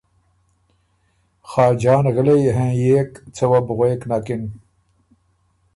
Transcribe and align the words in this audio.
خاجان 1.49 2.05
غِلئ 2.15 2.41
هېںئېک 2.55 3.11
څه 3.35 3.43
وه 3.49 3.59
بو 3.65 3.73
غوېک 3.77 4.01
نکِن 4.09 4.41